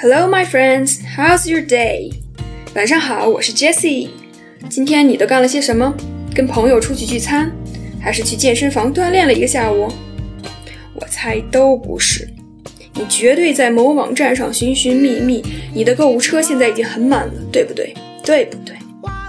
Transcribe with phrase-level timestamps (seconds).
[0.00, 1.00] Hello, my friends.
[1.16, 2.12] How's your day?
[2.74, 4.08] 晚上好，我是 Jessie。
[4.68, 5.94] 今天你都干了些什么？
[6.34, 7.52] 跟朋友出去聚餐，
[8.00, 9.92] 还是去健身房锻炼了一个下午？
[10.94, 12.28] 我猜都不是。
[12.94, 15.42] 你绝对在某网站上寻寻觅觅，
[15.72, 17.94] 你的购物车现在已经很满了，对不对？
[18.24, 18.76] 对不对？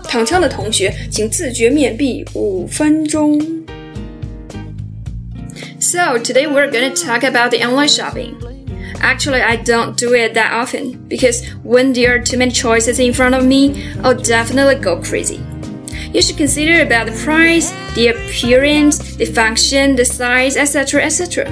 [0.03, 3.39] 躺枪的同学，请自觉面壁五分钟。
[5.79, 8.35] So today we're gonna talk about the online shopping.
[9.00, 13.12] Actually, I don't do it that often because when there are too many choices in
[13.12, 15.40] front of me, I'll definitely go crazy.
[16.12, 21.46] You should consider about the price, the appearance, the function, the size, etc., etc.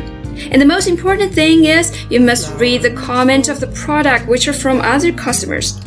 [0.50, 4.48] And the most important thing is you must read the comment of the product which
[4.48, 5.80] are from other customers.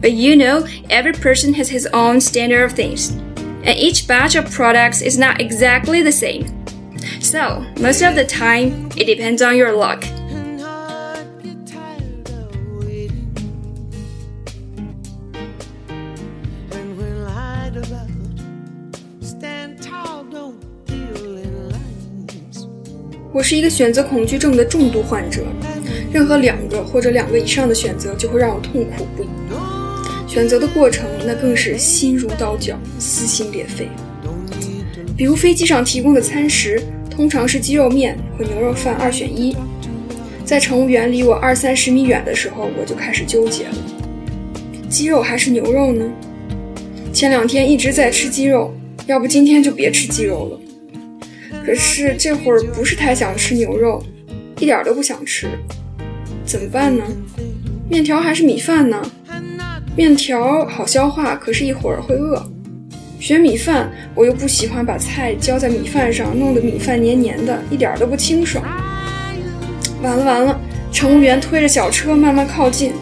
[0.00, 4.50] But you know, every person has his own standard of things, and each batch of
[4.50, 6.64] products is not exactly the same.
[7.20, 10.04] So, most of the time, it depends on your luck.
[23.34, 25.42] 我是一个选择恐惧症的重度患者，
[26.12, 29.28] 任何两个或者两个以上的选择就会让我痛苦不已。
[30.28, 33.88] 选择的过程那更是心如刀绞、撕心裂肺。
[35.16, 39.56] 比如飞机上提供的餐食，通常是鸡肉面和牛肉饭二选一。
[40.44, 43.74] 在乘务员离我二三十米远的时候，我就开始纠结了：
[44.90, 46.04] 鸡肉还是牛肉呢？
[47.14, 48.74] 前两天一直在吃鸡肉，
[49.06, 50.60] 要不今天就别吃鸡肉了。
[51.64, 54.02] 可是这会儿不是太想吃牛肉，
[54.58, 55.46] 一点都不想吃，
[56.44, 57.04] 怎么办呢？
[57.88, 59.00] 面条还是米饭呢？
[59.94, 62.42] 面条好消化，可是一会儿会饿。
[63.20, 68.64] 选米饭，我又不喜欢把菜浇在米饭上，弄得米饭黏黏的，一点都不清爽。
[70.02, 70.60] 完了完了，
[70.90, 72.92] 乘务员推着小车慢慢靠近，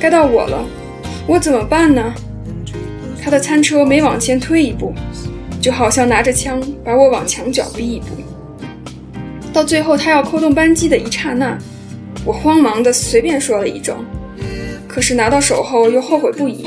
[0.00, 0.64] 该到我了，
[1.26, 2.14] 我怎么办呢？
[3.22, 4.94] 他的餐车每往前推一步。
[5.60, 8.06] 就好像拿着枪把我往墙角逼一步，
[9.52, 11.58] 到最后他要扣动扳机的一刹那，
[12.24, 14.04] 我慌忙的随便说了一种，
[14.86, 16.66] 可是拿到手后又后悔不已，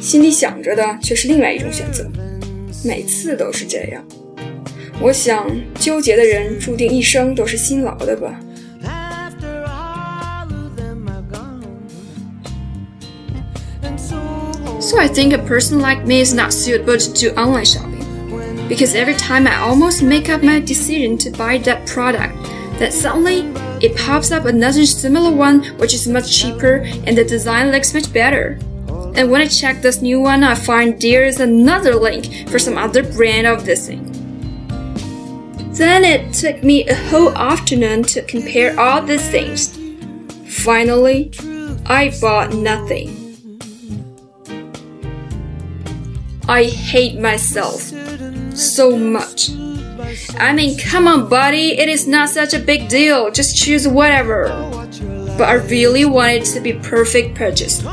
[0.00, 2.04] 心里想着的却是另外一种选择，
[2.84, 4.04] 每次都是这样。
[5.00, 8.38] 我想纠结的人注定一生都是辛劳的吧。
[14.92, 18.68] So I think a person like me is not suitable to do online shopping.
[18.68, 22.34] because every time I almost make up my decision to buy that product,
[22.78, 23.38] that suddenly
[23.80, 28.12] it pops up another similar one which is much cheaper and the design looks much
[28.12, 28.58] better.
[29.16, 32.76] And when I check this new one, I find there is another link for some
[32.76, 34.04] other brand of this thing.
[35.72, 39.72] Then it took me a whole afternoon to compare all these things.
[40.46, 41.32] Finally,
[41.86, 43.21] I bought nothing.
[46.48, 47.92] I hate myself
[48.54, 49.50] so much.
[50.38, 53.30] I mean, come on, buddy, it is not such a big deal.
[53.30, 54.48] Just choose whatever.
[55.38, 57.84] But I really want it to be perfect purchase.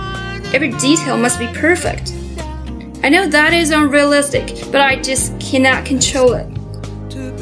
[0.53, 2.13] Every detail must be perfect.
[3.03, 6.47] I know that is unrealistic, but I just cannot control it.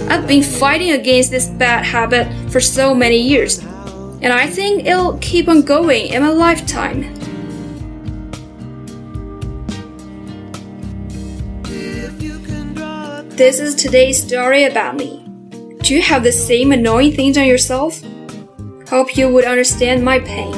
[0.10, 5.18] I've been fighting against this bad habit for so many years, and I think it'll
[5.18, 7.17] keep on going in my lifetime.
[13.38, 15.24] This is today's story about me.
[15.82, 18.02] Do you have the same annoying things on yourself?
[18.90, 20.54] Hope you would understand my pain.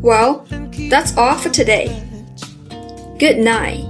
[0.00, 0.46] Well,
[0.88, 2.02] that's all for today.
[3.18, 3.84] Good night.